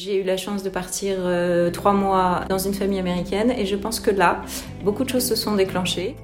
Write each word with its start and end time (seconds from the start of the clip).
J'ai 0.00 0.20
eu 0.20 0.22
la 0.22 0.36
chance 0.36 0.62
de 0.62 0.70
partir 0.70 1.16
euh, 1.18 1.72
trois 1.72 1.92
mois 1.92 2.44
dans 2.48 2.58
une 2.58 2.72
famille 2.72 3.00
américaine 3.00 3.50
et 3.50 3.66
je 3.66 3.74
pense 3.74 3.98
que 3.98 4.12
là, 4.12 4.42
beaucoup 4.84 5.02
de 5.02 5.08
choses 5.08 5.26
se 5.26 5.34
sont 5.34 5.56
déclenchées. 5.56 6.14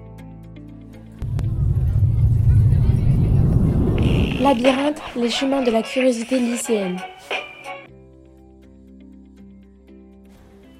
Labyrinthe, 4.40 5.00
les 5.16 5.28
chemins 5.28 5.64
de 5.64 5.72
la 5.72 5.82
curiosité 5.82 6.38
lycéenne. 6.38 6.98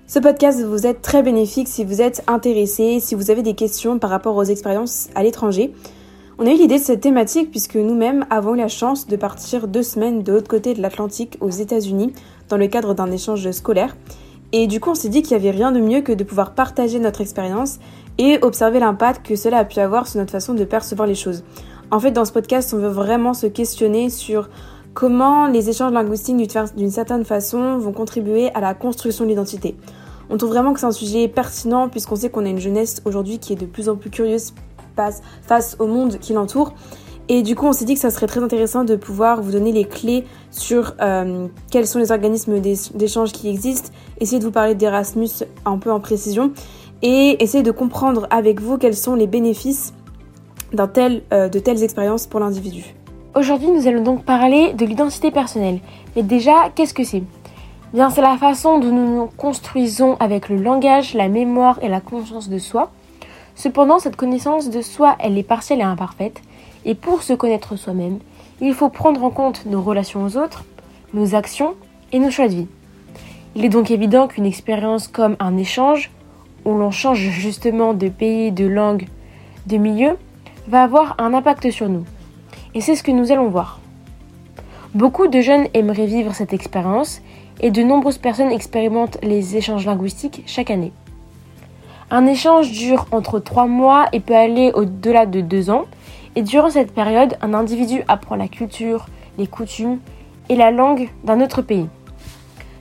Ce 0.07 0.21
podcast 0.21 0.63
vous 0.63 0.87
être 0.87 1.03
très 1.03 1.25
bénéfique 1.25 1.67
si 1.67 1.85
vous 1.85 2.01
êtes 2.01 2.23
intéressé, 2.29 3.01
si 3.01 3.17
vous 3.17 3.33
avez 3.33 3.43
des 3.43 3.57
questions 3.57 3.99
par 3.99 4.11
rapport 4.11 4.37
aux 4.37 4.45
expériences 4.45 5.09
à 5.17 5.25
l'étranger. 5.25 5.75
On 6.39 6.47
a 6.47 6.51
eu 6.51 6.57
l'idée 6.57 6.79
de 6.79 6.85
cette 6.85 7.01
thématique 7.01 7.51
puisque 7.51 7.77
nous-mêmes 7.77 8.25
avons 8.31 8.55
eu 8.55 8.59
la 8.59 8.69
chance 8.69 9.09
de 9.09 9.17
partir 9.17 9.67
deux 9.67 9.83
semaines 9.83 10.23
de 10.23 10.33
l'autre 10.33 10.49
côté 10.49 10.75
de 10.75 10.83
l'Atlantique 10.83 11.39
aux 11.41 11.51
États-Unis 11.51 12.13
dans 12.49 12.57
le 12.57 12.67
cadre 12.67 12.95
d'un 12.95 13.11
échange 13.11 13.51
scolaire. 13.51 13.97
Et 14.53 14.67
du 14.67 14.81
coup, 14.81 14.91
on 14.91 14.95
s'est 14.95 15.09
dit 15.09 15.23
qu'il 15.23 15.37
n'y 15.37 15.43
avait 15.43 15.57
rien 15.57 15.73
de 15.73 15.81
mieux 15.81 16.01
que 16.01 16.13
de 16.13 16.25
pouvoir 16.25 16.55
partager 16.55 16.99
notre 17.01 17.21
expérience 17.21 17.79
et 18.19 18.39
observer 18.43 18.79
l'impact 18.79 19.27
que 19.27 19.37
cela 19.37 19.59
a 19.59 19.65
pu 19.65 19.81
avoir 19.81 20.07
sur 20.07 20.21
notre 20.21 20.31
façon 20.31 20.55
de 20.55 20.65
percevoir 20.65 21.09
les 21.09 21.15
choses. 21.15 21.43
En 21.91 21.99
fait, 21.99 22.13
dans 22.13 22.25
ce 22.25 22.33
podcast, 22.33 22.73
on 22.73 22.79
veut 22.79 22.89
vraiment 22.89 23.35
se 23.35 23.47
questionner 23.47 24.11
sur 24.11 24.49
comment 24.95 25.49
les 25.49 25.71
échanges 25.71 25.93
linguistiques 25.93 26.37
d'une 26.77 26.91
certaine 26.91 27.25
façon 27.25 27.79
vont 27.79 27.93
contribuer 27.93 28.53
à 28.55 28.61
la 28.61 28.75
construction 28.75 29.25
de 29.25 29.31
l'identité. 29.31 29.77
On 30.31 30.37
trouve 30.37 30.51
vraiment 30.51 30.73
que 30.73 30.81
c'est 30.81 30.87
un 30.87 30.93
sujet 30.93 31.29
pertinent 31.29 31.89
puisqu'on 31.89 32.17
sait 32.17 32.31
qu'on 32.31 32.47
a 32.47 32.49
une 32.49 32.61
jeunesse 32.61 33.03
aujourd'hui 33.05 33.39
qui 33.39 33.53
est 33.53 33.57
de 33.57 33.67
plus 33.67 33.89
en 33.89 33.97
plus 33.97 34.11
curieuse 34.11 34.55
face 35.43 35.77
au 35.81 35.87
monde 35.87 36.19
qui 36.19 36.33
l'entoure 36.33 36.73
et 37.29 37.43
du 37.43 37.55
coup, 37.57 37.67
on 37.67 37.73
s'est 37.73 37.87
dit 37.87 37.95
que 37.95 38.01
ça 38.01 38.11
serait 38.11 38.27
très 38.27 38.43
intéressant 38.43 38.85
de 38.85 38.97
pouvoir 38.97 39.41
vous 39.41 39.53
donner 39.53 39.73
les 39.73 39.87
clés 39.87 40.25
sur 40.51 40.95
euh, 41.01 41.47
quels 41.71 41.87
sont 41.87 41.99
les 41.99 42.13
organismes 42.13 42.61
d'échange 42.61 43.33
qui 43.33 43.49
existent, 43.49 43.91
essayer 44.21 44.39
de 44.39 44.45
vous 44.45 44.51
parler 44.51 44.75
d'Erasmus 44.75 45.45
un 45.65 45.79
peu 45.79 45.91
en 45.91 46.01
précision 46.01 46.53
et 47.03 47.43
essayer 47.43 47.63
de 47.63 47.71
comprendre 47.71 48.27
avec 48.31 48.61
vous 48.61 48.77
quels 48.77 48.97
sont 48.97 49.15
les 49.15 49.27
bénéfices 49.27 49.95
tel, 50.93 51.23
euh, 51.33 51.49
de 51.49 51.59
telles 51.59 51.83
expériences 51.83 52.27
pour 52.27 52.41
l'individu. 52.41 52.95
Aujourd'hui, 53.35 53.71
nous 53.71 53.89
allons 53.89 54.03
donc 54.03 54.25
parler 54.25 54.75
de 54.75 54.85
l'identité 54.85 55.31
personnelle. 55.31 55.81
Mais 56.15 56.23
déjà, 56.23 56.71
qu'est-ce 56.75 56.95
que 56.95 57.05
c'est? 57.05 57.23
Bien, 57.93 58.11
c'est 58.11 58.23
la 58.23 58.37
façon 58.37 58.79
dont 58.79 58.93
nous 58.93 59.17
nous 59.17 59.27
construisons 59.37 60.17
avec 60.21 60.49
le 60.49 60.57
langage, 60.57 61.15
la 61.15 61.29
mémoire 61.29 61.79
et 61.81 61.89
la 61.89 62.01
conscience 62.01 62.49
de 62.49 62.59
soi. 62.59 62.91
Cependant, 63.55 63.99
cette 63.99 64.17
connaissance 64.17 64.69
de 64.69 64.83
soi, 64.83 65.17
elle 65.21 65.39
est 65.39 65.45
partielle 65.45 65.81
et 65.81 65.85
imparfaite. 65.85 66.43
Et 66.85 66.95
pour 66.95 67.23
se 67.23 67.33
connaître 67.33 67.77
soi-même, 67.77 68.19
il 68.61 68.75
faut 68.75 68.89
prendre 68.89 69.25
en 69.25 69.31
compte 69.31 69.67
nos 69.67 69.83
relations 69.83 70.25
aux 70.25 70.37
autres, 70.37 70.65
nos 71.13 71.35
actions 71.35 71.75
et 72.13 72.19
nos 72.19 72.31
choix 72.31 72.49
de 72.49 72.55
vie. 72.55 72.67
Il 73.55 73.65
est 73.65 73.71
donc 73.71 73.91
évident 73.91 74.27
qu'une 74.27 74.47
expérience 74.47 75.09
comme 75.09 75.37
un 75.39 75.57
échange, 75.57 76.11
où 76.65 76.75
l'on 76.75 76.91
change 76.91 77.19
justement 77.19 77.95
de 77.95 78.09
pays, 78.09 78.53
de 78.53 78.67
langue, 78.67 79.07
de 79.67 79.77
milieu, 79.77 80.17
va 80.69 80.83
avoir 80.83 81.15
un 81.19 81.35
impact 81.35 81.71
sur 81.71 81.89
nous. 81.89 82.05
Et 82.75 82.81
c'est 82.81 82.97
ce 82.97 83.03
que 83.03 83.13
nous 83.13 83.33
allons 83.33 83.49
voir. 83.49 83.81
Beaucoup 84.95 85.27
de 85.27 85.41
jeunes 85.41 85.69
aimeraient 85.75 86.07
vivre 86.07 86.35
cette 86.35 86.53
expérience 86.53 87.21
et 87.61 87.71
de 87.71 87.83
nombreuses 87.83 88.19
personnes 88.19 88.51
expérimentent 88.51 89.19
les 89.23 89.57
échanges 89.57 89.87
linguistiques 89.87 90.43
chaque 90.47 90.71
année. 90.71 90.93
Un 92.11 92.27
échange 92.27 92.71
dure 92.71 93.07
entre 93.11 93.39
3 93.39 93.67
mois 93.67 94.07
et 94.13 94.21
peut 94.21 94.35
aller 94.37 94.71
au-delà 94.75 95.27
de 95.27 95.41
2 95.41 95.71
ans 95.71 95.85
et 96.37 96.43
durant 96.43 96.71
cette 96.71 96.93
période, 96.93 97.37
un 97.43 97.55
individu 97.55 98.03
apprend 98.09 98.37
la 98.37 98.49
culture, 98.49 99.07
les 99.39 99.47
coutumes 99.47 99.99
et 100.49 100.57
la 100.57 100.71
langue 100.71 101.09
d'un 101.25 101.41
autre 101.41 101.63
pays. 101.63 101.89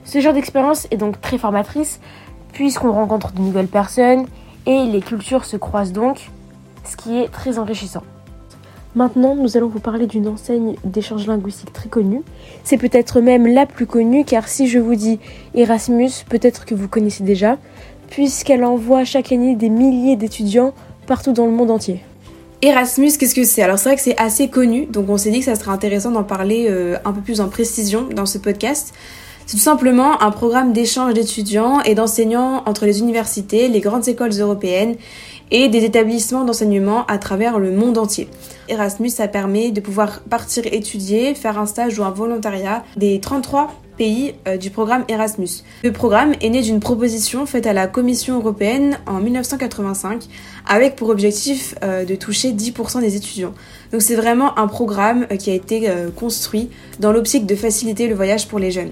Ce 0.04 0.20
genre 0.20 0.34
d'expérience 0.34 0.86
est 0.90 0.96
donc 0.96 1.20
très 1.20 1.38
formatrice 1.38 2.00
puisqu'on 2.52 2.92
rencontre 2.92 3.32
de 3.32 3.40
nouvelles 3.40 3.68
personnes 3.68 4.26
et 4.66 4.84
les 4.86 5.00
cultures 5.00 5.44
se 5.44 5.56
croisent 5.56 5.92
donc, 5.92 6.30
ce 6.84 6.96
qui 6.96 7.18
est 7.18 7.28
très 7.28 7.58
enrichissant. 7.58 8.02
Maintenant, 8.94 9.34
nous 9.34 9.56
allons 9.56 9.66
vous 9.66 9.80
parler 9.80 10.06
d'une 10.06 10.28
enseigne 10.28 10.76
d'échange 10.84 11.26
linguistique 11.26 11.72
très 11.72 11.88
connue. 11.88 12.22
C'est 12.62 12.76
peut-être 12.76 13.20
même 13.20 13.46
la 13.46 13.66
plus 13.66 13.86
connue 13.86 14.24
car 14.24 14.46
si 14.46 14.68
je 14.68 14.78
vous 14.78 14.94
dis 14.94 15.18
Erasmus, 15.54 16.10
peut-être 16.28 16.64
que 16.64 16.76
vous 16.76 16.86
connaissez 16.86 17.24
déjà, 17.24 17.58
puisqu'elle 18.08 18.64
envoie 18.64 19.04
chaque 19.04 19.32
année 19.32 19.56
des 19.56 19.68
milliers 19.68 20.16
d'étudiants 20.16 20.74
partout 21.08 21.32
dans 21.32 21.46
le 21.46 21.52
monde 21.52 21.72
entier. 21.72 22.02
Erasmus, 22.64 23.18
qu'est-ce 23.18 23.34
que 23.34 23.44
c'est? 23.44 23.60
Alors 23.60 23.78
c'est 23.78 23.90
vrai 23.90 23.96
que 23.96 24.00
c'est 24.00 24.16
assez 24.18 24.48
connu, 24.48 24.86
donc 24.86 25.10
on 25.10 25.18
s'est 25.18 25.30
dit 25.30 25.40
que 25.40 25.44
ça 25.44 25.54
serait 25.54 25.70
intéressant 25.70 26.10
d'en 26.10 26.24
parler 26.24 26.66
euh, 26.70 26.96
un 27.04 27.12
peu 27.12 27.20
plus 27.20 27.42
en 27.42 27.50
précision 27.50 28.08
dans 28.10 28.24
ce 28.24 28.38
podcast. 28.38 28.94
C'est 29.44 29.58
tout 29.58 29.62
simplement 29.62 30.22
un 30.22 30.30
programme 30.30 30.72
d'échange 30.72 31.12
d'étudiants 31.12 31.82
et 31.82 31.94
d'enseignants 31.94 32.62
entre 32.64 32.86
les 32.86 33.00
universités, 33.00 33.68
les 33.68 33.80
grandes 33.80 34.08
écoles 34.08 34.32
européennes 34.40 34.96
et 35.50 35.68
des 35.68 35.84
établissements 35.84 36.44
d'enseignement 36.44 37.04
à 37.04 37.18
travers 37.18 37.58
le 37.58 37.70
monde 37.70 37.98
entier. 37.98 38.30
Erasmus, 38.70 39.10
ça 39.10 39.28
permet 39.28 39.70
de 39.70 39.82
pouvoir 39.82 40.20
partir 40.20 40.64
étudier, 40.64 41.34
faire 41.34 41.58
un 41.58 41.66
stage 41.66 41.98
ou 41.98 42.02
un 42.02 42.10
volontariat 42.10 42.82
des 42.96 43.20
33 43.20 43.70
pays 43.96 44.34
euh, 44.46 44.56
du 44.56 44.70
programme 44.70 45.04
Erasmus. 45.08 45.62
Le 45.82 45.92
programme 45.92 46.34
est 46.40 46.48
né 46.48 46.62
d'une 46.62 46.80
proposition 46.80 47.46
faite 47.46 47.66
à 47.66 47.72
la 47.72 47.86
Commission 47.86 48.36
européenne 48.36 48.98
en 49.06 49.20
1985 49.20 50.24
avec 50.68 50.96
pour 50.96 51.08
objectif 51.08 51.74
euh, 51.82 52.04
de 52.04 52.14
toucher 52.14 52.52
10% 52.52 53.00
des 53.00 53.16
étudiants. 53.16 53.54
Donc 53.92 54.02
c'est 54.02 54.16
vraiment 54.16 54.58
un 54.58 54.66
programme 54.66 55.26
euh, 55.30 55.36
qui 55.36 55.50
a 55.50 55.54
été 55.54 55.90
construit 56.16 56.70
dans 57.00 57.12
l'optique 57.12 57.46
de 57.46 57.54
faciliter 57.54 58.08
le 58.08 58.14
voyage 58.14 58.48
pour 58.48 58.58
les 58.58 58.70
jeunes. 58.70 58.90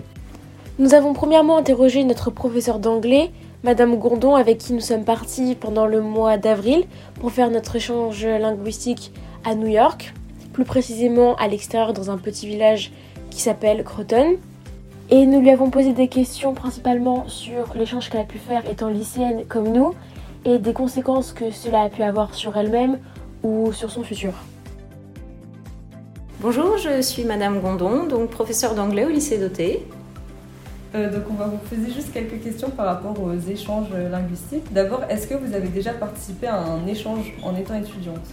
Nous 0.79 0.95
avons 0.95 1.13
premièrement 1.13 1.59
interrogé 1.59 2.03
notre 2.05 2.31
professeur 2.31 2.79
d'anglais, 2.79 3.31
Madame 3.63 3.97
Gondon, 3.97 4.35
avec 4.35 4.59
qui 4.59 4.73
nous 4.73 4.81
sommes 4.81 5.05
partis 5.05 5.55
pendant 5.55 5.87
le 5.87 6.01
mois 6.01 6.39
d'avril 6.39 6.85
pour 7.21 7.31
faire 7.31 7.51
notre 7.51 7.77
échange 7.77 8.25
linguistique 8.25 9.13
à 9.45 9.55
New 9.55 9.69
York, 9.69 10.15
plus 10.53 10.65
précisément 10.65 11.35
à 11.37 11.49
l'extérieur 11.49 11.93
dans 11.93 12.11
un 12.11 12.19
petit 12.19 12.47
village 12.47 12.93
qui 13.31 13.41
s'appelle 13.41 13.85
Croton. 13.85 14.37
Et 15.11 15.27
nous 15.27 15.41
lui 15.41 15.51
avons 15.51 15.71
posé 15.71 15.93
des 15.93 16.09
questions 16.09 16.55
principalement 16.55 17.29
sur 17.29 17.75
l'échange 17.75 18.09
qu'elle 18.09 18.23
a 18.23 18.25
pu 18.25 18.39
faire 18.39 18.69
étant 18.71 18.89
lycéenne 18.89 19.45
comme 19.49 19.71
nous 19.73 19.95
et 20.45 20.59
des 20.59 20.73
conséquences 20.73 21.33
que 21.33 21.51
cela 21.51 21.83
a 21.83 21.89
pu 21.89 22.03
avoir 22.03 22.35
sur 22.35 22.57
elle-même 22.57 22.99
ou 23.43 23.73
sur 23.73 23.91
son 23.91 24.03
futur. 24.03 24.33
Bonjour, 26.41 26.77
je 26.79 27.03
suis 27.03 27.25
Madame 27.25 27.61
Gondon, 27.61 28.07
donc 28.07 28.31
professeure 28.31 28.75
d'anglais 28.75 29.05
au 29.05 29.11
lycée 29.11 29.39
d'Oté. 29.39 29.87
Euh, 30.95 31.11
donc 31.11 31.25
on 31.31 31.35
va 31.35 31.47
vous 31.47 31.59
poser 31.59 31.93
juste 31.93 32.13
quelques 32.13 32.43
questions 32.43 32.71
par 32.71 32.87
rapport 32.87 33.17
aux 33.23 33.39
échanges 33.49 33.93
linguistiques. 34.11 34.73
D'abord, 34.73 35.05
est-ce 35.09 35.27
que 35.27 35.35
vous 35.35 35.55
avez 35.55 35.69
déjà 35.69 35.93
participé 35.93 36.49
à 36.49 36.61
un 36.61 36.87
échange 36.87 37.33
en 37.43 37.55
étant 37.57 37.75
étudiante? 37.75 38.27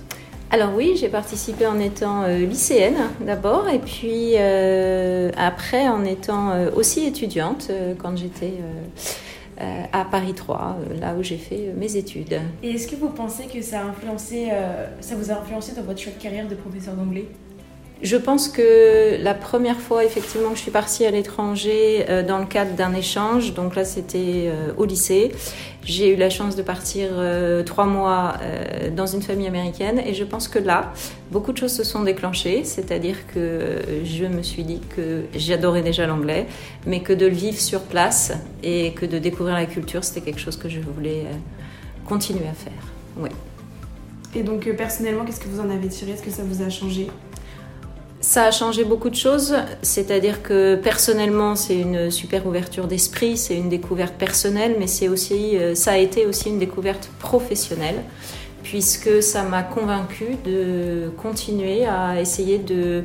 Alors 0.52 0.74
oui, 0.76 0.96
j'ai 1.00 1.10
participé 1.10 1.68
en 1.68 1.80
étant 1.80 2.24
euh, 2.24 2.40
lycéenne 2.40 2.98
d'abord 3.22 3.70
et 3.70 3.78
puis 3.78 4.32
euh, 4.36 5.30
après 5.38 5.88
en 5.88 6.04
étant 6.04 6.50
euh, 6.50 6.72
aussi 6.76 7.06
étudiante 7.06 7.72
quand 8.00 8.18
j'étais 8.18 8.54
à 9.92 10.06
Paris 10.06 10.34
3, 10.34 10.78
là 11.02 11.16
où 11.16 11.22
j'ai 11.22 11.36
fait 11.36 11.74
mes 11.76 11.98
études. 11.98 12.40
Et 12.64 12.72
est-ce 12.72 12.88
que 12.88 12.96
vous 12.96 13.10
pensez 13.10 13.44
que 13.44 13.62
ça 13.62 13.82
a 13.82 13.84
influencé, 13.84 14.48
ça 15.02 15.16
vous 15.16 15.32
a 15.32 15.34
influencé 15.34 15.76
dans 15.76 15.82
votre 15.82 16.00
choix 16.00 16.14
de 16.14 16.22
carrière 16.22 16.48
de 16.48 16.56
professeur 16.56 16.94
d'anglais? 16.94 17.26
Je 18.02 18.16
pense 18.16 18.48
que 18.48 19.22
la 19.22 19.34
première 19.34 19.78
fois 19.78 20.06
effectivement 20.06 20.50
que 20.52 20.56
je 20.56 20.62
suis 20.62 20.72
partie 20.72 21.06
à 21.06 21.12
l'étranger 21.12 22.06
euh, 22.10 22.24
dans 22.24 22.38
le 22.38 22.46
cadre 22.46 22.74
d'un 22.76 22.94
échange, 22.94 23.54
donc 23.54 23.76
là 23.76 23.84
c'était 23.84 24.46
euh, 24.48 24.72
au 24.78 24.86
lycée, 24.86 25.34
j'ai 25.84 26.14
eu 26.14 26.16
la 26.16 26.30
chance 26.30 26.56
de 26.56 26.62
partir 26.62 27.10
euh, 27.12 27.62
trois 27.64 27.86
mois 27.86 28.36
dans 28.96 29.08
une 29.08 29.22
famille 29.22 29.48
américaine. 29.48 30.00
Et 30.06 30.14
je 30.14 30.24
pense 30.24 30.48
que 30.48 30.60
là 30.60 30.94
beaucoup 31.32 31.52
de 31.52 31.58
choses 31.58 31.74
se 31.74 31.84
sont 31.84 32.04
déclenchées, 32.04 32.64
c'est-à-dire 32.64 33.18
que 33.34 33.82
je 34.04 34.26
me 34.26 34.44
suis 34.44 34.64
dit 34.64 34.82
que 34.96 35.24
j'adorais 35.36 35.82
déjà 35.82 36.08
l'anglais, 36.08 36.48
mais 36.86 37.02
que 37.02 37.14
de 37.14 37.26
le 37.26 37.34
vivre 37.34 37.60
sur 37.60 37.82
place 37.82 38.32
et 38.64 38.94
que 38.94 39.06
de 39.06 39.20
découvrir 39.20 39.56
la 39.56 39.66
culture 39.66 40.04
c'était 40.04 40.22
quelque 40.22 40.40
chose 40.40 40.58
que 40.58 40.70
je 40.70 40.80
voulais 40.80 41.26
continuer 42.08 42.48
à 42.48 42.54
faire. 42.54 42.84
Oui. 43.18 43.30
Et 44.36 44.44
donc 44.44 44.70
personnellement, 44.78 45.26
qu'est-ce 45.26 45.40
que 45.40 45.50
vous 45.50 45.60
en 45.60 45.70
avez 45.70 45.88
tiré? 45.88 46.12
Est-ce 46.12 46.24
que 46.24 46.32
ça 46.32 46.44
vous 46.44 46.62
a 46.62 46.70
changé? 46.70 47.08
Ça 48.30 48.44
a 48.44 48.52
changé 48.52 48.84
beaucoup 48.84 49.10
de 49.10 49.16
choses, 49.16 49.56
c'est-à-dire 49.82 50.44
que 50.44 50.76
personnellement, 50.76 51.56
c'est 51.56 51.80
une 51.80 52.12
super 52.12 52.46
ouverture 52.46 52.86
d'esprit, 52.86 53.38
c'est 53.38 53.58
une 53.58 53.70
découverte 53.70 54.14
personnelle, 54.14 54.76
mais 54.78 54.86
c'est 54.86 55.08
aussi, 55.08 55.58
euh, 55.58 55.74
ça 55.74 55.94
a 55.94 55.98
été 55.98 56.28
aussi 56.28 56.50
une 56.50 56.60
découverte 56.60 57.10
professionnelle, 57.18 58.04
puisque 58.62 59.24
ça 59.24 59.42
m'a 59.42 59.64
convaincue 59.64 60.38
de 60.46 61.10
continuer 61.18 61.88
à 61.88 62.22
essayer 62.22 62.60
de 62.60 63.04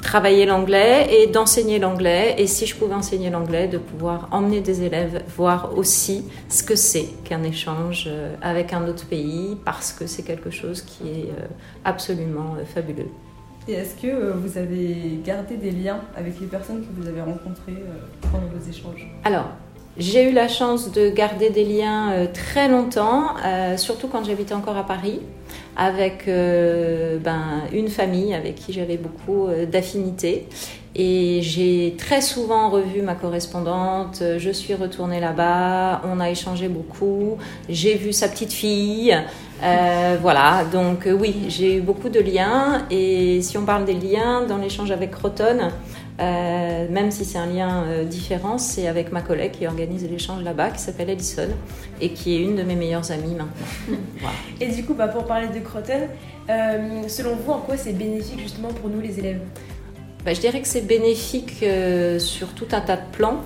travailler 0.00 0.46
l'anglais 0.46 1.08
et 1.10 1.26
d'enseigner 1.26 1.80
l'anglais, 1.80 2.36
et 2.38 2.46
si 2.46 2.66
je 2.66 2.76
pouvais 2.76 2.94
enseigner 2.94 3.30
l'anglais, 3.30 3.66
de 3.66 3.78
pouvoir 3.78 4.28
emmener 4.30 4.60
des 4.60 4.84
élèves 4.84 5.24
voir 5.36 5.76
aussi 5.76 6.22
ce 6.48 6.62
que 6.62 6.76
c'est 6.76 7.08
qu'un 7.24 7.42
échange 7.42 8.04
euh, 8.06 8.36
avec 8.42 8.72
un 8.72 8.86
autre 8.86 9.06
pays, 9.06 9.56
parce 9.64 9.90
que 9.90 10.06
c'est 10.06 10.22
quelque 10.22 10.50
chose 10.50 10.82
qui 10.82 11.08
est 11.08 11.30
euh, 11.36 11.46
absolument 11.84 12.54
fabuleux. 12.72 13.10
Et 13.68 13.72
est-ce 13.72 13.96
que 13.96 14.06
euh, 14.06 14.32
vous 14.32 14.58
avez 14.58 15.18
gardé 15.24 15.56
des 15.56 15.72
liens 15.72 16.00
avec 16.16 16.38
les 16.40 16.46
personnes 16.46 16.82
que 16.82 17.02
vous 17.02 17.08
avez 17.08 17.20
rencontrées 17.20 17.72
euh, 17.72 18.28
pendant 18.30 18.46
vos 18.46 18.70
échanges? 18.70 19.08
Alors, 19.24 19.48
j'ai 19.98 20.30
eu 20.30 20.32
la 20.32 20.46
chance 20.46 20.92
de 20.92 21.10
garder 21.10 21.50
des 21.50 21.64
liens 21.64 22.12
euh, 22.12 22.26
très 22.32 22.68
longtemps, 22.68 23.30
surtout 23.76 24.06
quand 24.06 24.24
j'habitais 24.24 24.54
encore 24.54 24.76
à 24.76 24.84
Paris, 24.84 25.20
avec 25.76 26.26
ben, 26.26 27.62
une 27.72 27.88
famille 27.88 28.34
avec 28.34 28.54
qui 28.56 28.72
j'avais 28.72 28.98
beaucoup 28.98 29.48
d'affinités. 29.70 30.46
Et 30.94 31.40
j'ai 31.42 31.94
très 31.98 32.22
souvent 32.22 32.70
revu 32.70 33.02
ma 33.02 33.14
correspondante, 33.14 34.22
je 34.38 34.50
suis 34.50 34.74
retournée 34.74 35.20
là-bas, 35.20 36.00
on 36.04 36.20
a 36.20 36.30
échangé 36.30 36.68
beaucoup, 36.68 37.36
j'ai 37.68 37.96
vu 37.96 38.14
sa 38.14 38.28
petite 38.28 38.52
fille, 38.52 39.14
euh, 39.62 40.18
voilà, 40.20 40.64
donc 40.70 41.06
euh, 41.06 41.12
oui, 41.12 41.46
j'ai 41.48 41.76
eu 41.76 41.80
beaucoup 41.80 42.08
de 42.08 42.20
liens. 42.20 42.86
Et 42.90 43.40
si 43.42 43.56
on 43.56 43.64
parle 43.64 43.84
des 43.84 43.94
liens 43.94 44.42
dans 44.46 44.58
l'échange 44.58 44.90
avec 44.90 45.12
Croton, 45.12 45.70
euh, 46.20 46.86
même 46.90 47.10
si 47.10 47.24
c'est 47.24 47.38
un 47.38 47.46
lien 47.46 47.84
différent, 48.04 48.58
c'est 48.58 48.86
avec 48.86 49.12
ma 49.12 49.22
collègue 49.22 49.52
qui 49.52 49.66
organise 49.66 50.08
l'échange 50.08 50.42
là-bas, 50.42 50.70
qui 50.70 50.80
s'appelle 50.80 51.10
Alison, 51.10 51.48
et 52.00 52.10
qui 52.10 52.36
est 52.36 52.40
une 52.40 52.56
de 52.56 52.62
mes 52.62 52.74
meilleures 52.74 53.10
amies 53.10 53.34
maintenant. 53.34 54.28
Et 54.60 54.68
du 54.68 54.84
coup, 54.84 54.94
bah, 54.94 55.08
pour 55.08 55.24
parler 55.24 55.48
de 55.48 55.60
Croton, 55.60 56.08
selon 57.08 57.36
vous, 57.36 57.52
en 57.52 57.60
quoi 57.60 57.76
c'est 57.76 57.92
bénéfique 57.92 58.40
justement 58.40 58.68
pour 58.68 58.90
nous 58.90 59.00
les 59.00 59.18
élèves? 59.18 59.40
Bah, 60.24 60.34
je 60.34 60.40
dirais 60.40 60.60
que 60.60 60.68
c'est 60.68 60.86
bénéfique 60.86 61.64
sur 62.18 62.48
tout 62.48 62.68
un 62.72 62.80
tas 62.80 62.96
de 62.96 63.02
plans, 63.12 63.40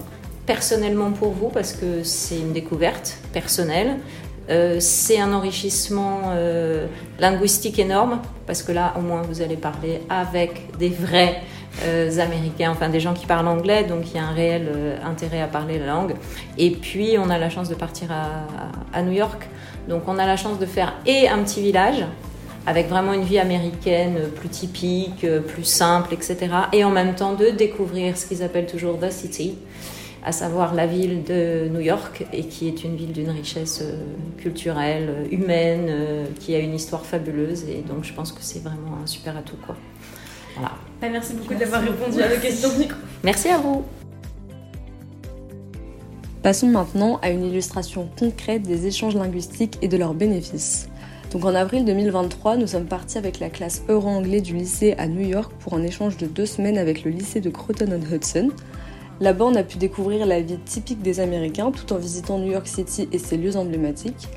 personnellement 0.46 1.12
pour 1.12 1.30
vous, 1.30 1.48
parce 1.48 1.72
que 1.72 2.02
c'est 2.02 2.38
une 2.38 2.52
découverte 2.52 3.18
personnelle. 3.32 3.96
Euh, 4.50 4.76
c'est 4.80 5.20
un 5.20 5.32
enrichissement 5.32 6.32
euh, 6.32 6.86
linguistique 7.18 7.78
énorme, 7.78 8.20
parce 8.46 8.62
que 8.62 8.72
là, 8.72 8.94
au 8.98 9.00
moins, 9.00 9.22
vous 9.22 9.42
allez 9.42 9.56
parler 9.56 10.00
avec 10.08 10.76
des 10.78 10.88
vrais 10.88 11.42
Américains, 12.18 12.72
enfin 12.72 12.88
des 12.88 12.98
gens 12.98 13.14
qui 13.14 13.26
parlent 13.26 13.46
anglais, 13.46 13.84
donc 13.84 14.10
il 14.10 14.16
y 14.16 14.18
a 14.18 14.24
un 14.24 14.32
réel 14.32 14.68
intérêt 15.06 15.40
à 15.40 15.46
parler 15.46 15.78
la 15.78 15.86
langue. 15.86 16.14
Et 16.58 16.70
puis, 16.70 17.16
on 17.16 17.30
a 17.30 17.38
la 17.38 17.48
chance 17.48 17.68
de 17.68 17.76
partir 17.76 18.08
à 18.92 19.02
New 19.02 19.12
York, 19.12 19.48
donc 19.88 20.02
on 20.08 20.18
a 20.18 20.26
la 20.26 20.36
chance 20.36 20.58
de 20.58 20.66
faire 20.66 20.94
et 21.06 21.28
un 21.28 21.38
petit 21.38 21.62
village, 21.62 22.04
avec 22.66 22.88
vraiment 22.88 23.12
une 23.12 23.22
vie 23.22 23.38
américaine 23.38 24.18
plus 24.34 24.48
typique, 24.48 25.24
plus 25.46 25.64
simple, 25.64 26.12
etc. 26.12 26.48
Et 26.72 26.82
en 26.82 26.90
même 26.90 27.14
temps 27.14 27.34
de 27.34 27.50
découvrir 27.50 28.16
ce 28.18 28.26
qu'ils 28.26 28.42
appellent 28.42 28.66
toujours 28.66 28.98
The 28.98 29.12
City, 29.12 29.56
à 30.24 30.32
savoir 30.32 30.74
la 30.74 30.86
ville 30.86 31.22
de 31.24 31.68
New 31.70 31.80
York, 31.80 32.26
et 32.32 32.44
qui 32.44 32.68
est 32.68 32.84
une 32.84 32.96
ville 32.96 33.12
d'une 33.12 33.30
richesse 33.30 33.80
euh, 33.82 33.94
culturelle, 34.38 35.26
humaine, 35.30 35.86
euh, 35.88 36.24
qui 36.38 36.54
a 36.54 36.58
une 36.58 36.74
histoire 36.74 37.04
fabuleuse. 37.06 37.64
Et 37.64 37.82
donc 37.86 38.04
je 38.04 38.12
pense 38.12 38.32
que 38.32 38.42
c'est 38.42 38.62
vraiment 38.62 38.98
un 39.02 39.06
super 39.06 39.36
atout. 39.36 39.56
Quoi. 39.64 39.76
Voilà. 40.54 40.72
Bah, 41.00 41.08
merci 41.10 41.34
beaucoup 41.34 41.54
d'avoir 41.54 41.82
répondu 41.82 42.20
à 42.22 42.28
nos 42.28 42.40
questions. 42.40 42.70
Merci 43.24 43.48
à 43.48 43.58
vous. 43.58 43.84
Passons 46.42 46.68
maintenant 46.68 47.18
à 47.20 47.28
une 47.28 47.44
illustration 47.44 48.08
concrète 48.18 48.62
des 48.62 48.86
échanges 48.86 49.14
linguistiques 49.14 49.78
et 49.82 49.88
de 49.88 49.98
leurs 49.98 50.14
bénéfices. 50.14 50.88
Donc 51.32 51.44
en 51.44 51.54
avril 51.54 51.84
2023, 51.84 52.56
nous 52.56 52.66
sommes 52.66 52.86
partis 52.86 53.18
avec 53.18 53.40
la 53.40 53.50
classe 53.50 53.82
euro-anglais 53.88 54.40
du 54.40 54.54
lycée 54.56 54.94
à 54.96 55.06
New 55.06 55.20
York 55.20 55.52
pour 55.60 55.74
un 55.74 55.82
échange 55.82 56.16
de 56.16 56.26
deux 56.26 56.46
semaines 56.46 56.78
avec 56.78 57.04
le 57.04 57.10
lycée 57.10 57.40
de 57.40 57.50
Croton-on-Hudson. 57.50 58.50
Là-bas, 59.20 59.44
on 59.44 59.54
a 59.54 59.62
pu 59.62 59.76
découvrir 59.76 60.24
la 60.24 60.40
vie 60.40 60.58
typique 60.58 61.02
des 61.02 61.20
Américains 61.20 61.70
tout 61.72 61.92
en 61.92 61.98
visitant 61.98 62.38
New 62.38 62.52
York 62.52 62.66
City 62.66 63.06
et 63.12 63.18
ses 63.18 63.36
lieux 63.36 63.56
emblématiques. 63.56 64.28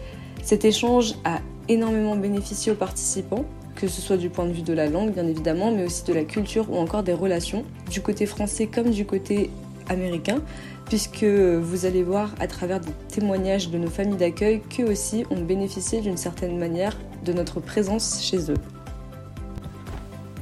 Cet 0.43 0.65
échange 0.65 1.15
a 1.23 1.39
énormément 1.69 2.17
bénéficié 2.17 2.73
aux 2.73 2.75
participants, 2.75 3.45
que 3.75 3.87
ce 3.87 4.01
soit 4.01 4.17
du 4.17 4.29
point 4.29 4.45
de 4.45 4.51
vue 4.51 4.61
de 4.61 4.73
la 4.73 4.89
langue 4.89 5.13
bien 5.13 5.25
évidemment, 5.25 5.71
mais 5.71 5.85
aussi 5.85 6.03
de 6.03 6.11
la 6.11 6.25
culture 6.25 6.69
ou 6.69 6.75
encore 6.75 7.01
des 7.01 7.13
relations, 7.13 7.63
du 7.89 8.01
côté 8.01 8.25
français 8.25 8.67
comme 8.67 8.89
du 8.89 9.05
côté 9.05 9.49
américain, 9.87 10.41
puisque 10.85 11.23
vous 11.23 11.85
allez 11.85 12.03
voir 12.03 12.35
à 12.41 12.47
travers 12.47 12.81
des 12.81 12.91
témoignages 13.07 13.69
de 13.69 13.77
nos 13.77 13.89
familles 13.89 14.17
d'accueil 14.17 14.59
qu'eux 14.61 14.91
aussi 14.91 15.23
ont 15.31 15.41
bénéficié 15.41 16.01
d'une 16.01 16.17
certaine 16.17 16.57
manière 16.57 16.97
de 17.23 17.31
notre 17.31 17.61
présence 17.61 18.21
chez 18.21 18.51
eux. 18.51 18.57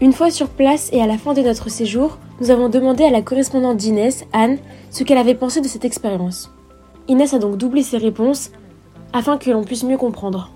Une 0.02 0.14
fois 0.14 0.32
sur 0.32 0.50
place 0.50 0.90
et 0.92 1.00
à 1.00 1.06
la 1.06 1.20
fin 1.20 1.36
de 1.36 1.42
notre 1.42 1.70
séjour, 1.70 2.18
nous 2.42 2.50
avons 2.50 2.70
demandé 2.70 3.04
à 3.04 3.12
la 3.12 3.22
correspondante 3.22 3.78
d'Inès, 3.78 4.26
Anne, 4.34 4.58
ce 4.90 5.04
qu'elle 5.04 5.20
avait 5.20 5.36
pensé 5.36 5.62
de 5.62 5.68
cette 5.68 5.86
expérience. 5.86 6.50
Inès 7.08 7.36
a 7.36 7.40
donc 7.40 7.56
doublé 7.56 7.84
ses 7.84 7.98
réponses 7.98 8.50
afin 9.14 9.38
que 9.38 9.52
l'on 9.52 9.64
puisse 9.64 9.84
mieux 9.84 9.98
comprendre. 9.98 10.52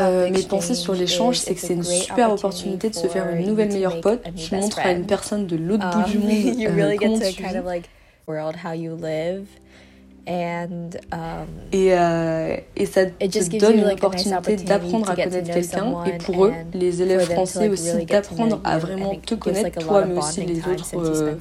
Euh, 0.00 0.30
mes 0.30 0.42
pensées 0.42 0.74
sur 0.74 0.94
l'échange, 0.94 1.38
c'est 1.38 1.54
que 1.54 1.60
c'est 1.60 1.74
une 1.74 1.82
super 1.82 2.32
opportunité 2.32 2.90
de 2.90 2.94
se 2.94 3.08
faire 3.08 3.28
une 3.34 3.48
nouvelle 3.48 3.72
meilleure 3.72 4.00
pote 4.00 4.22
qui 4.36 4.54
montre 4.54 4.78
à 4.78 4.92
une 4.92 5.06
personne 5.06 5.48
de 5.48 5.56
l'autre 5.56 5.84
bout 5.90 6.08
du 6.08 6.18
um, 6.18 6.22
monde 6.22 6.30
euh, 6.60 6.96
comment 6.96 7.18
tu 7.18 7.42
um, 10.28 10.90
et, 11.72 11.92
euh, 11.92 12.56
et 12.76 12.86
ça 12.86 13.06
te 13.06 13.58
donne 13.58 13.78
une 13.78 13.90
opportunité 13.90 14.56
d'apprendre 14.56 15.10
à 15.10 15.16
connaître 15.16 15.52
quelqu'un 15.52 16.04
et 16.04 16.18
pour 16.18 16.46
eux, 16.46 16.52
les 16.74 17.02
élèves 17.02 17.32
français 17.32 17.68
aussi, 17.68 18.04
d'apprendre 18.06 18.60
à 18.64 18.78
vraiment 18.78 19.14
te 19.16 19.34
connaître, 19.34 19.78
toi 19.80 20.04
mais 20.04 20.16
aussi 20.16 20.44
les 20.44 20.60
autres 20.60 20.94
euh, 20.94 21.36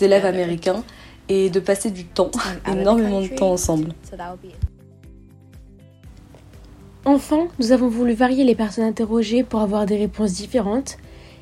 élèves 0.00 0.26
américains 0.26 0.82
et 1.28 1.50
de 1.50 1.60
passer 1.60 1.90
du 1.90 2.04
temps, 2.04 2.30
énormément 2.70 3.20
de 3.20 3.28
temps 3.28 3.52
ensemble. 3.52 3.92
Enfin, 7.04 7.48
nous 7.58 7.72
avons 7.72 7.88
voulu 7.88 8.12
varier 8.12 8.44
les 8.44 8.54
personnes 8.54 8.84
interrogées 8.84 9.42
pour 9.42 9.60
avoir 9.60 9.86
des 9.86 9.96
réponses 9.96 10.32
différentes. 10.32 10.98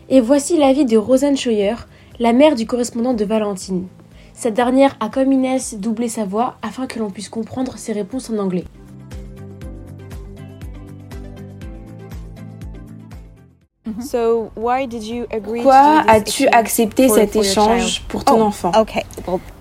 Et 0.08 0.20
voici 0.20 0.56
l'avis 0.56 0.84
de 0.84 0.96
Rosanne 0.96 1.36
Scheuer, 1.36 1.74
la 2.20 2.32
mère 2.32 2.54
du 2.54 2.66
correspondant 2.66 3.14
de 3.14 3.24
Valentine. 3.24 3.86
Cette 4.38 4.52
dernière 4.52 4.94
a 5.00 5.08
comme 5.08 5.32
Inès 5.32 5.76
doublé 5.78 6.10
sa 6.10 6.26
voix 6.26 6.58
afin 6.60 6.86
que 6.86 6.98
l'on 6.98 7.08
puisse 7.08 7.30
comprendre 7.30 7.78
ses 7.78 7.94
réponses 7.94 8.28
en 8.28 8.36
anglais. 8.36 8.64
Pourquoi 15.62 16.04
as-tu 16.06 16.48
accepté 16.48 17.08
cet 17.08 17.34
échange 17.34 18.02
pour 18.08 18.24
ton 18.24 18.42
oh, 18.42 18.44
enfant? 18.44 18.72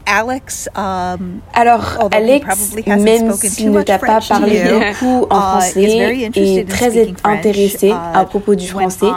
Alex, 0.06 0.70
um, 0.76 1.40
Alors, 1.54 2.10
Alex, 2.12 2.76
même 2.86 3.34
s'il 3.34 3.72
ne 3.72 3.82
t'a 3.82 3.98
pas 3.98 4.20
parlé 4.28 4.64
beaucoup 4.64 5.28
en 5.30 5.38
uh, 5.38 5.42
français, 5.42 6.30
est 6.36 6.70
très 6.70 7.10
intéressé 7.24 7.92
à 7.92 8.24
uh, 8.24 8.26
propos 8.26 8.56
du 8.56 8.68
français. 8.68 9.08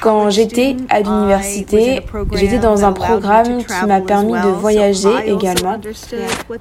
Quand 0.00 0.30
j'étais 0.30 0.76
à 0.88 1.00
l'université, 1.00 2.00
j'étais 2.34 2.58
dans 2.58 2.84
un 2.84 2.92
programme 2.92 3.64
qui 3.64 3.86
m'a 3.86 4.00
permis 4.00 4.32
de 4.32 4.48
voyager 4.48 5.14
également. 5.26 5.78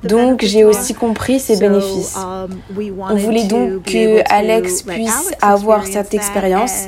Donc, 0.04 0.44
j'ai 0.44 0.64
aussi 0.64 0.94
compris 0.94 1.40
ses 1.40 1.58
bénéfices. 1.58 2.18
Um, 2.18 2.50
on 3.10 3.16
voulait 3.16 3.46
donc 3.46 3.84
que 3.84 4.22
Alex 4.32 4.84
puisse 4.84 5.32
avoir 5.42 5.86
cette 5.86 6.14
expérience 6.14 6.88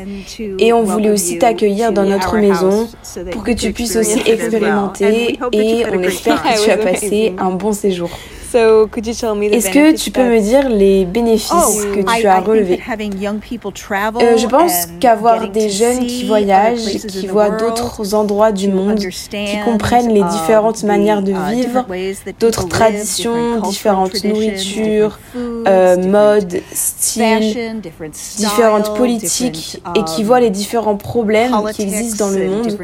et 0.59 0.73
on 0.73 0.83
voulait 0.83 1.11
aussi 1.11 1.39
t'accueillir 1.39 1.91
dans 1.91 2.03
notre 2.03 2.37
maison 2.37 2.87
pour 3.31 3.43
que 3.43 3.51
tu 3.51 3.71
puisses 3.71 3.95
aussi 3.95 4.19
expérimenter 4.25 5.39
et 5.51 5.85
on 5.91 6.01
espère 6.01 6.32
que 6.41 6.63
tu 6.63 6.69
as 6.71 6.77
passé 6.77 7.33
un 7.37 7.51
bon 7.51 7.73
séjour. 7.73 8.09
Est-ce 8.55 9.69
que 9.69 9.95
tu 9.95 10.11
peux 10.11 10.23
me 10.23 10.39
dire 10.39 10.69
les 10.69 11.05
bénéfices 11.05 11.51
oh, 11.53 11.95
que 11.95 12.19
tu 12.19 12.27
as 12.27 12.39
relevés? 12.39 12.79
euh, 14.21 14.37
Je 14.37 14.47
pense 14.47 14.87
qu'avoir 14.99 15.49
des 15.49 15.69
jeunes 15.69 16.05
qui 16.05 16.25
voyagent, 16.27 16.97
qui 17.07 17.27
voient 17.27 17.49
d'autres 17.49 18.13
endroits 18.13 18.51
du 18.51 18.67
monde, 18.67 18.99
qui 18.99 19.59
comprennent 19.65 20.13
les 20.13 20.21
um, 20.21 20.29
différentes 20.29 20.83
manières 20.83 21.23
de 21.23 21.31
uh, 21.31 21.55
vivre, 21.55 21.85
d'autres 22.39 22.67
traditions, 22.67 23.59
différentes 23.61 24.23
nourritures, 24.23 25.19
euh, 25.35 25.97
modes, 25.97 26.61
styles, 26.73 27.81
différentes 28.37 28.95
politiques 28.95 29.81
et 29.95 30.03
qui 30.03 30.21
um, 30.21 30.27
voient 30.27 30.39
les 30.39 30.49
différents 30.49 30.97
problèmes 30.97 31.53
qui 31.73 31.83
existent 31.83 32.27
dans 32.27 32.31
le 32.31 32.47
monde, 32.47 32.77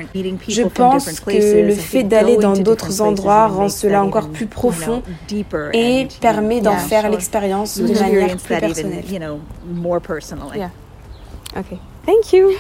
je 0.48 0.64
pense 0.64 1.20
que 1.20 1.68
le 1.68 1.74
fait 1.74 2.04
d'aller 2.04 2.38
dans 2.38 2.54
d'autres 2.54 3.02
endroits 3.02 3.48
rend 3.48 3.70
cela 3.70 4.04
encore 4.04 4.30
plus 4.30 4.48
profond 4.48 5.02
et 5.74 6.08
permet 6.22 6.62
d'en 6.62 6.78
faire 6.78 7.10
l'expérience 7.10 7.80
de 7.80 7.94
manière 7.94 8.38
plus 8.38 8.60
personnelle. 8.60 9.04
Thank 12.06 12.34
you. 12.34 12.52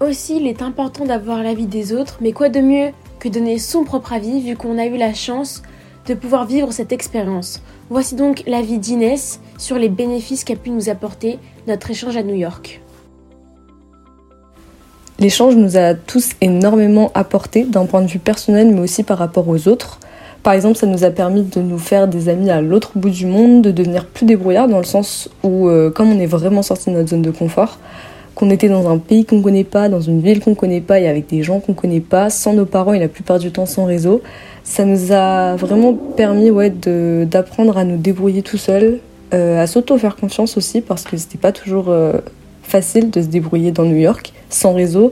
Aussi, 0.00 0.36
il 0.36 0.46
est 0.46 0.62
important 0.62 1.04
d'avoir 1.04 1.42
l'avis 1.42 1.66
des 1.66 1.92
autres, 1.92 2.18
mais 2.20 2.32
quoi 2.32 2.48
de 2.48 2.60
mieux 2.60 2.92
que 3.18 3.28
donner 3.28 3.58
son 3.58 3.84
propre 3.84 4.14
avis 4.14 4.40
vu 4.40 4.56
qu'on 4.56 4.78
a 4.78 4.86
eu 4.86 4.96
la 4.96 5.12
chance 5.12 5.62
de 6.06 6.14
pouvoir 6.14 6.46
vivre 6.46 6.72
cette 6.72 6.92
expérience. 6.92 7.62
Voici 7.90 8.14
donc 8.14 8.42
l'avis 8.46 8.78
d'Inès 8.78 9.40
sur 9.58 9.76
les 9.76 9.88
bénéfices 9.88 10.44
qu'a 10.44 10.56
pu 10.56 10.70
nous 10.70 10.88
apporter 10.88 11.38
notre 11.66 11.90
échange 11.90 12.16
à 12.16 12.22
New 12.22 12.34
York. 12.34 12.80
L'échange 15.18 15.54
nous 15.54 15.76
a 15.76 15.92
tous 15.94 16.30
énormément 16.40 17.10
apporté 17.14 17.64
d'un 17.64 17.84
point 17.84 18.00
de 18.00 18.06
vue 18.06 18.18
personnel 18.18 18.72
mais 18.72 18.80
aussi 18.80 19.02
par 19.02 19.18
rapport 19.18 19.46
aux 19.48 19.68
autres. 19.68 20.00
Par 20.42 20.54
exemple, 20.54 20.76
ça 20.76 20.86
nous 20.86 21.04
a 21.04 21.10
permis 21.10 21.42
de 21.42 21.60
nous 21.60 21.78
faire 21.78 22.08
des 22.08 22.28
amis 22.30 22.50
à 22.50 22.62
l'autre 22.62 22.92
bout 22.94 23.10
du 23.10 23.26
monde, 23.26 23.60
de 23.62 23.70
devenir 23.70 24.06
plus 24.06 24.24
débrouillards 24.24 24.68
dans 24.68 24.78
le 24.78 24.84
sens 24.84 25.28
où, 25.42 25.68
euh, 25.68 25.90
comme 25.90 26.10
on 26.10 26.18
est 26.18 26.26
vraiment 26.26 26.62
sorti 26.62 26.90
de 26.90 26.96
notre 26.96 27.10
zone 27.10 27.22
de 27.22 27.30
confort, 27.30 27.78
qu'on 28.34 28.48
était 28.48 28.70
dans 28.70 28.88
un 28.88 28.96
pays 28.96 29.26
qu'on 29.26 29.42
connaît 29.42 29.64
pas, 29.64 29.90
dans 29.90 30.00
une 30.00 30.22
ville 30.22 30.40
qu'on 30.40 30.54
connaît 30.54 30.80
pas 30.80 30.98
et 30.98 31.08
avec 31.08 31.26
des 31.28 31.42
gens 31.42 31.60
qu'on 31.60 31.74
connaît 31.74 32.00
pas, 32.00 32.30
sans 32.30 32.54
nos 32.54 32.64
parents 32.64 32.94
et 32.94 32.98
la 32.98 33.08
plupart 33.08 33.38
du 33.38 33.52
temps 33.52 33.66
sans 33.66 33.84
réseau, 33.84 34.22
ça 34.64 34.86
nous 34.86 35.12
a 35.12 35.56
vraiment 35.56 35.92
permis 35.92 36.50
ouais, 36.50 36.70
d'apprendre 36.70 37.76
à 37.76 37.84
nous 37.84 37.98
débrouiller 37.98 38.40
tout 38.40 38.56
seul, 38.56 39.00
euh, 39.34 39.62
à 39.62 39.66
s'auto-faire 39.66 40.16
confiance 40.16 40.56
aussi 40.56 40.80
parce 40.80 41.04
que 41.04 41.18
c'était 41.18 41.38
pas 41.38 41.52
toujours 41.52 41.86
euh, 41.88 42.14
facile 42.62 43.10
de 43.10 43.20
se 43.20 43.26
débrouiller 43.26 43.72
dans 43.72 43.84
New 43.84 43.96
York 43.96 44.32
sans 44.48 44.72
réseau 44.72 45.10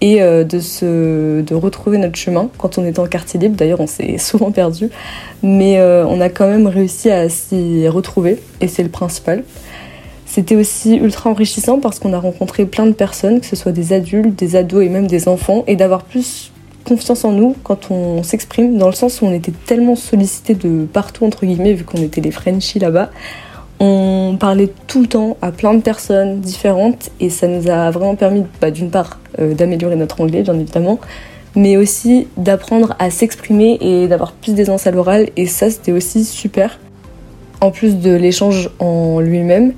et 0.00 0.22
euh, 0.22 0.44
de, 0.44 0.60
se, 0.60 1.40
de 1.40 1.54
retrouver 1.54 1.98
notre 1.98 2.16
chemin 2.16 2.50
quand 2.58 2.78
on 2.78 2.84
était 2.86 3.00
en 3.00 3.06
quartier 3.06 3.40
libre. 3.40 3.56
D'ailleurs, 3.56 3.80
on 3.80 3.86
s'est 3.86 4.18
souvent 4.18 4.50
perdu, 4.50 4.90
mais 5.42 5.78
euh, 5.78 6.04
on 6.06 6.20
a 6.20 6.28
quand 6.28 6.46
même 6.46 6.66
réussi 6.66 7.10
à 7.10 7.28
s'y 7.28 7.88
retrouver 7.88 8.38
et 8.60 8.68
c'est 8.68 8.82
le 8.82 8.90
principal. 8.90 9.44
C'était 10.26 10.56
aussi 10.56 10.96
ultra 10.96 11.30
enrichissant 11.30 11.80
parce 11.80 11.98
qu'on 11.98 12.12
a 12.12 12.20
rencontré 12.20 12.66
plein 12.66 12.86
de 12.86 12.92
personnes, 12.92 13.40
que 13.40 13.46
ce 13.46 13.56
soit 13.56 13.72
des 13.72 13.94
adultes, 13.94 14.38
des 14.38 14.56
ados 14.56 14.84
et 14.84 14.88
même 14.90 15.06
des 15.06 15.26
enfants, 15.26 15.64
et 15.66 15.74
d'avoir 15.74 16.04
plus 16.04 16.52
confiance 16.84 17.24
en 17.24 17.32
nous 17.32 17.56
quand 17.64 17.90
on 17.90 18.22
s'exprime, 18.22 18.76
dans 18.76 18.88
le 18.88 18.92
sens 18.92 19.20
où 19.20 19.26
on 19.26 19.32
était 19.32 19.52
tellement 19.66 19.96
sollicité 19.96 20.54
de 20.54 20.84
partout, 20.84 21.24
entre 21.24 21.46
guillemets, 21.46 21.72
vu 21.72 21.84
qu'on 21.84 22.02
était 22.02 22.20
les 22.20 22.30
Frenchies 22.30 22.78
là-bas. 22.78 23.10
On 23.80 24.36
parlait 24.38 24.70
tout 24.88 25.02
le 25.02 25.06
temps 25.06 25.36
à 25.40 25.52
plein 25.52 25.74
de 25.74 25.80
personnes 25.80 26.40
différentes 26.40 27.10
et 27.20 27.30
ça 27.30 27.46
nous 27.46 27.68
a 27.70 27.90
vraiment 27.90 28.16
permis, 28.16 28.44
bah, 28.60 28.70
d'une 28.70 28.90
part, 28.90 29.20
euh, 29.38 29.54
d'améliorer 29.54 29.94
notre 29.94 30.20
anglais, 30.20 30.42
bien 30.42 30.54
évidemment, 30.54 30.98
mais 31.54 31.76
aussi 31.76 32.26
d'apprendre 32.36 32.96
à 32.98 33.10
s'exprimer 33.10 33.78
et 33.80 34.08
d'avoir 34.08 34.32
plus 34.32 34.54
d'aisance 34.54 34.86
à 34.86 34.90
l'oral 34.90 35.28
et 35.36 35.46
ça, 35.46 35.70
c'était 35.70 35.92
aussi 35.92 36.24
super. 36.24 36.80
En 37.60 37.70
plus 37.70 37.98
de 37.98 38.14
l'échange 38.14 38.70
en 38.80 39.20
lui-même, 39.20 39.74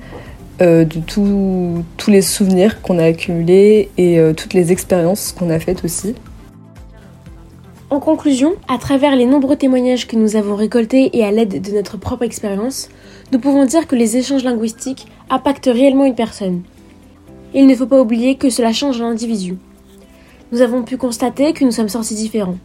euh, 0.63 0.85
de 0.85 1.01
tous 1.01 2.11
les 2.11 2.23
souvenirs 2.23 2.83
qu'on 2.83 2.99
a 2.99 3.05
accumulés 3.05 3.91
et 3.97 4.19
euh, 4.19 4.33
toutes 4.35 4.53
les 4.55 4.73
expériences 4.73 5.33
qu'on 5.33 5.49
a 5.51 5.59
faites 5.59 5.85
aussi. 5.85 6.15
En 7.91 7.99
conclusion, 7.99 8.55
à 8.69 8.79
travers 8.79 9.17
les 9.17 9.27
nombreux 9.27 9.57
témoignages 9.57 10.07
que 10.07 10.15
nous 10.15 10.37
avons 10.37 10.55
récoltés 10.55 11.11
et 11.13 11.25
à 11.25 11.33
l'aide 11.33 11.61
de 11.61 11.73
notre 11.73 11.97
propre 11.97 12.23
expérience, 12.23 12.89
nous 13.33 13.41
pouvons 13.41 13.65
dire 13.65 13.89
que 13.89 13.97
les 13.97 14.17
échanges 14.17 14.45
linguistiques 14.45 15.09
impactent 15.29 15.71
réellement 15.73 16.05
une 16.05 16.15
personne. 16.15 16.63
Il 17.53 17.67
ne 17.67 17.75
faut 17.75 17.89
pas 17.89 18.01
oublier 18.01 18.37
que 18.37 18.49
cela 18.49 18.73
change 18.73 19.01
l'individu. 19.01 19.57
Nous 20.53 20.61
avons 20.61 20.85
pu 20.85 20.99
constater 20.99 21.53
que 21.53 21.65
nous 21.65 21.73
sommes 21.73 21.89
sortis 21.89 22.15
différents. 22.15 22.59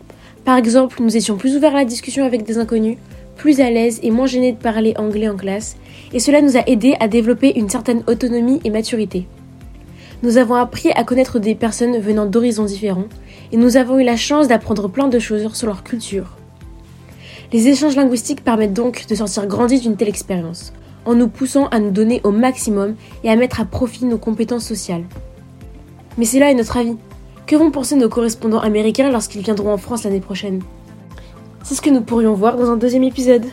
Par 0.44 0.58
exemple, 0.58 1.02
nous 1.02 1.18
étions 1.18 1.38
plus 1.38 1.58
ouverts 1.58 1.74
à 1.74 1.80
la 1.80 1.86
discussion 1.86 2.24
avec 2.24 2.44
des 2.44 2.60
inconnus, 2.60 3.00
plus 3.36 3.62
à 3.62 3.72
l'aise 3.72 4.00
et 4.04 4.12
moins 4.12 4.28
gênés 4.28 4.52
de 4.52 4.62
parler 4.62 4.94
anglais 4.96 5.28
en 5.28 5.38
classe, 5.38 5.76
et 6.14 6.20
cela 6.20 6.40
nous 6.40 6.56
a 6.56 6.70
aidés 6.70 6.98
à 7.00 7.08
développer 7.08 7.58
une 7.58 7.70
certaine 7.70 8.04
autonomie 8.06 8.62
et 8.64 8.70
maturité. 8.70 9.26
Nous 10.24 10.38
avons 10.38 10.56
appris 10.56 10.92
à 10.92 11.04
connaître 11.04 11.40
des 11.40 11.56
personnes 11.56 12.00
venant 12.00 12.26
d'horizons 12.26 12.66
différents, 12.66 13.08
et 13.52 13.58
nous 13.58 13.78
avons 13.78 14.00
eu 14.00 14.04
la 14.04 14.16
chance 14.16 14.48
d'apprendre 14.48 14.88
plein 14.88 15.08
de 15.08 15.20
choses 15.20 15.54
sur 15.54 15.68
leur 15.68 15.84
culture. 15.84 16.38
Les 17.54 17.68
échanges 17.68 17.96
linguistiques 17.96 18.44
permettent 18.44 18.74
donc 18.74 19.06
de 19.08 19.16
sortir 19.16 19.46
grandis 19.46 19.82
d'une 19.82 19.98
telle 19.98 20.10
expérience, 20.10 20.74
en 21.06 21.14
nous 21.14 21.28
poussant 21.28 21.68
à 21.68 21.80
nous 21.80 21.92
donner 21.92 22.22
au 22.24 22.32
maximum 22.32 22.96
et 23.24 23.30
à 23.30 23.36
mettre 23.36 23.62
à 23.62 23.66
profit 23.66 24.06
nos 24.06 24.18
compétences 24.18 24.66
sociales. 24.66 25.04
Mais 26.18 26.26
c'est 26.26 26.40
là 26.40 26.54
notre 26.54 26.78
avis. 26.78 26.96
Que 27.46 27.56
vont 27.56 27.70
penser 27.70 27.96
nos 27.96 28.10
correspondants 28.10 28.60
américains 28.60 29.12
lorsqu'ils 29.12 29.44
viendront 29.44 29.72
en 29.72 29.78
France 29.78 30.04
l'année 30.04 30.22
prochaine? 30.22 30.64
C'est 31.64 31.76
ce 31.76 31.82
que 31.82 31.92
nous 31.92 32.02
pourrions 32.02 32.34
voir 32.34 32.58
dans 32.58 32.72
un 32.72 32.78
deuxième 32.78 33.04
épisode. 33.04 33.46